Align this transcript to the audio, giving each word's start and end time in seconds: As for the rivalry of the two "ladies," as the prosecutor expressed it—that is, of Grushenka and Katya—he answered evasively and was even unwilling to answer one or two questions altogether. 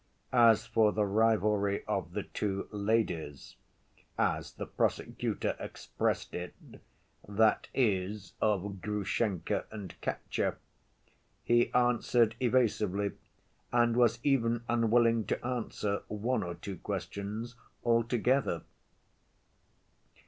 As 0.33 0.65
for 0.65 0.91
the 0.91 1.05
rivalry 1.05 1.85
of 1.85 2.13
the 2.13 2.23
two 2.23 2.67
"ladies," 2.71 3.55
as 4.17 4.53
the 4.53 4.65
prosecutor 4.65 5.55
expressed 5.59 6.33
it—that 6.33 7.67
is, 7.75 8.33
of 8.41 8.81
Grushenka 8.81 9.65
and 9.69 9.93
Katya—he 10.01 11.71
answered 11.73 12.35
evasively 12.39 13.11
and 13.71 13.95
was 13.95 14.17
even 14.23 14.63
unwilling 14.67 15.23
to 15.25 15.45
answer 15.45 16.01
one 16.07 16.41
or 16.41 16.55
two 16.55 16.77
questions 16.77 17.53
altogether. 17.85 18.63